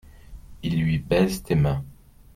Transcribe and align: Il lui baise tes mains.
Il 0.63 0.81
lui 0.83 0.97
baise 0.97 1.43
tes 1.43 1.53
mains. 1.53 1.85